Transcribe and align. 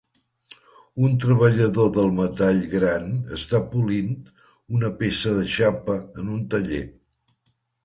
Un 1.07 1.11
treballador 1.25 1.91
del 1.97 2.09
metall 2.19 2.63
gran 2.71 3.13
està 3.37 3.61
polint 3.75 4.17
una 4.79 4.91
peça 5.05 5.37
de 5.39 5.47
xapa 5.59 6.01
en 6.23 6.35
un 6.41 6.45
taller. 6.57 6.83